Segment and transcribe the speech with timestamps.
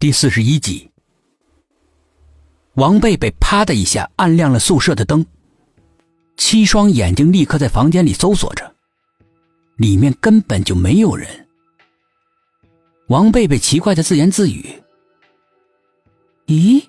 [0.00, 0.90] 第四十一集，
[2.72, 5.26] 王贝贝啪的一下按亮了宿舍的灯，
[6.38, 8.74] 七双眼睛立刻在房间里搜索着，
[9.76, 11.46] 里面根本就没有人。
[13.08, 14.82] 王贝贝奇怪的自言自语
[16.48, 16.82] ：“咦，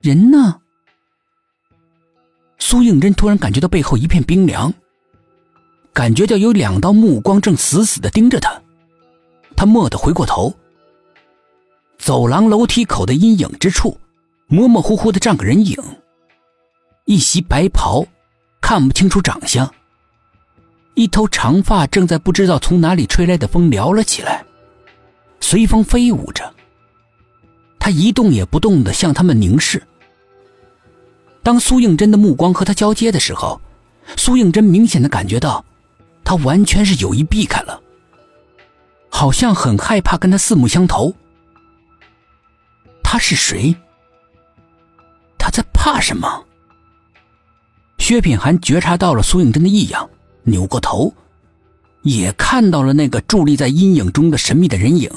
[0.00, 0.60] 人呢？”
[2.60, 4.72] 苏应真突然感觉到背后一片冰凉，
[5.92, 8.62] 感觉到有两道目光正死死的盯着他，
[9.56, 10.54] 他蓦地回过头。
[12.02, 13.96] 走廊楼梯口的阴影之处，
[14.48, 15.78] 模模糊糊的站个人影。
[17.04, 18.04] 一袭白袍，
[18.60, 19.72] 看不清楚长相。
[20.94, 24.44] 一头长发正在不知道从哪里吹来的风撩了起来，
[25.38, 26.52] 随风飞舞着。
[27.78, 29.80] 他一动也不动的向他们凝视。
[31.40, 33.60] 当苏应真的目光和他交接的时候，
[34.16, 35.64] 苏应真明显的感觉到，
[36.24, 37.80] 他完全是有意避开了，
[39.08, 41.14] 好像很害怕跟他四目相投。
[43.12, 43.76] 他是谁？
[45.38, 46.46] 他在怕什么？
[47.98, 50.08] 薛品涵觉察到了苏应真的异样，
[50.44, 51.12] 扭过头，
[52.04, 55.10] 也看到了那个伫立在阴影中的神秘的人影。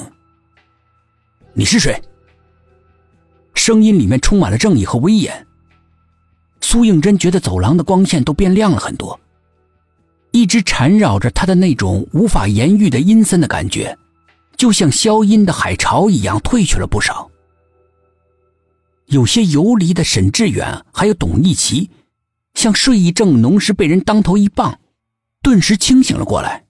[1.54, 1.98] 你是谁？
[3.54, 5.46] 声音里面充满了正义和威严。
[6.60, 9.18] 苏应真觉得走廊的光线都变亮了很多，
[10.32, 13.96] 一直缠绕着他的那种无法言喻的阴森的感觉，
[14.54, 17.30] 就像消音的海潮一样退去了不少。
[19.06, 21.90] 有些游离的沈志远，还有董一奇，
[22.54, 24.80] 像睡意正浓时被人当头一棒，
[25.42, 26.66] 顿时清醒了过来，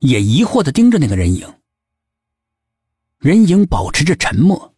[0.00, 1.54] 也疑惑的盯着那个人影。
[3.18, 4.74] 人影保持着沉默，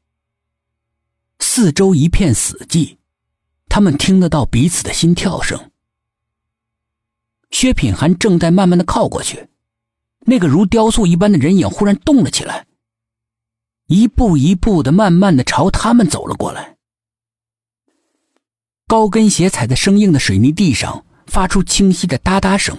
[1.39, 2.99] 四周一片死寂，
[3.69, 5.71] 他们听得到彼此的心跳声。
[7.51, 9.49] 薛品涵正在慢慢的靠过去，
[10.21, 12.67] 那个如雕塑一般的人影忽然动了起来。
[13.87, 16.77] 一步一步的，慢慢的朝他们走了过来。
[18.89, 22.77] 高跟鞋踩在生硬的水泥地上，发出清晰的哒哒声。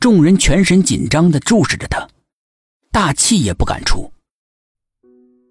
[0.00, 2.08] 众人全神紧张的注视着他，
[2.90, 4.12] 大气也不敢出。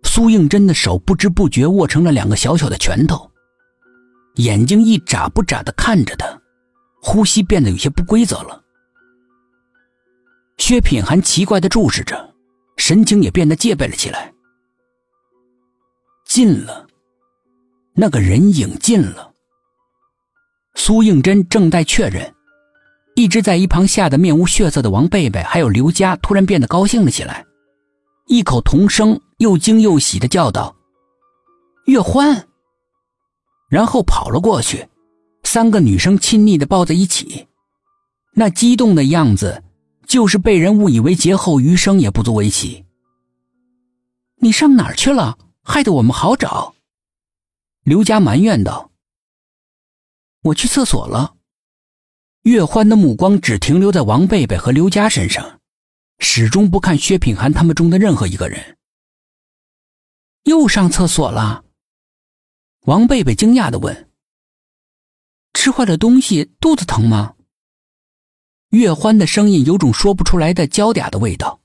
[0.04, 3.32] 苏应真的手不知不觉握成了两个小小的拳头，
[4.36, 6.42] 眼睛一眨不眨的看着他，
[7.02, 8.62] 呼吸变得有些不规则了。
[10.58, 12.31] 薛品涵奇怪的注视着。
[12.82, 14.34] 神情也变得戒备了起来。
[16.26, 16.88] 近了，
[17.94, 19.32] 那个人影近了。
[20.74, 22.34] 苏应真正待确认，
[23.14, 27.46] 一直在一旁吓得面无血色的王贝贝还有刘佳突然变得高兴了起来，
[28.26, 30.76] 异口同声又惊又喜的叫道
[31.86, 32.48] ：“月欢！”
[33.70, 34.90] 然后跑了过去，
[35.44, 37.48] 三个女生亲昵的抱在一起，
[38.34, 39.62] 那激动的样子。
[40.08, 42.86] 就是被人误以为劫后余生也不足为奇。
[44.38, 45.38] 你上哪儿去了？
[45.64, 46.74] 害得我们好找。
[47.84, 48.92] 刘佳埋怨道
[50.42, 51.36] ：“我去厕所了。”
[52.44, 55.62] 岳欢的目光只停留在王贝贝和刘佳身上，
[56.18, 58.78] 始终不看薛品涵他们中的任何一个人。
[60.46, 61.64] 又上厕所了？
[62.86, 64.10] 王贝贝惊讶的问
[65.54, 67.36] ：“吃坏了东西，肚子疼吗？”
[68.72, 71.60] 月欢的声音有种说不出来的娇嗲的味道，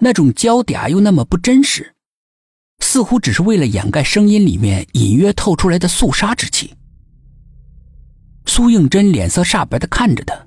[0.00, 1.94] 那种娇嗲又那么不真实，
[2.80, 6.74] 似乎只是为了掩盖声音里面隐约透出来的肃杀之气。
[8.44, 10.46] 苏应真脸色煞白的看着他，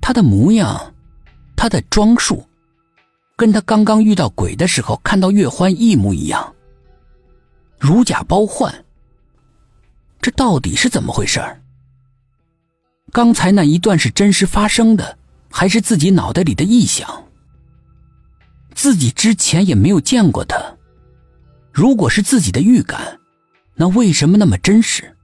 [0.00, 0.94] 他的模样，
[1.56, 2.46] 他的装束，
[3.36, 6.54] 跟他刚刚遇到鬼的时候看到月欢一模一样，
[7.80, 8.72] 如假包换。
[10.20, 11.60] 这到底是怎么回事儿？
[13.14, 15.16] 刚才那一段是真实发生的，
[15.48, 17.08] 还是自己脑袋里的臆想？
[18.74, 20.58] 自己之前也没有见过他。
[21.70, 23.20] 如果是自己的预感，
[23.76, 25.16] 那为什么那么真实？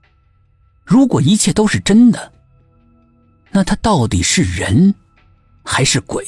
[0.85, 2.31] 如果一切都是真的，
[3.51, 4.95] 那他到底是人，
[5.61, 6.25] 还是鬼？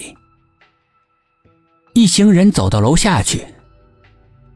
[1.93, 3.41] 一行人走到楼下去，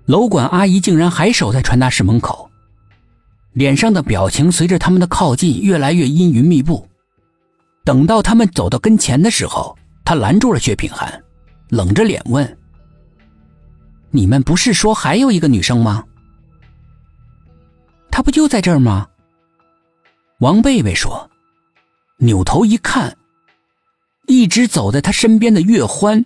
[0.08, 2.52] 楼管阿姨竟然还守在传达室门口，
[3.54, 6.86] 脸上的表情随着他们的靠近越来越阴云密布。
[7.88, 9.74] 等到他们走到跟前的时候，
[10.04, 11.24] 他拦住了薛品涵，
[11.70, 12.58] 冷着脸问
[14.12, 16.04] ：“你们不是说还有一个女生吗？
[18.12, 19.08] 她不就在这儿吗？”
[20.40, 21.32] 王贝贝说，
[22.18, 23.16] 扭头一看，
[24.26, 26.26] 一直走在他身边的岳欢，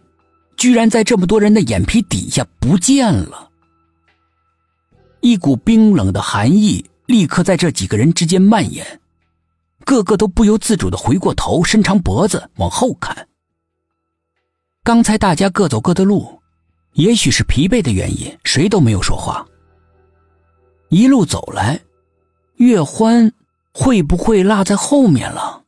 [0.57, 3.51] 居然在这么多人的眼皮底下不见了。
[5.19, 9.00] 一股冰冷的寒意立刻在这几个人之间蔓延。
[9.91, 13.27] 个个都不由自主的回过头，伸长脖子往后看。
[14.85, 16.39] 刚才大家各走各的路，
[16.93, 19.45] 也许是疲惫的原因，谁都没有说话。
[20.87, 21.81] 一路走来，
[22.55, 23.33] 月欢
[23.73, 25.60] 会不会落在后面了？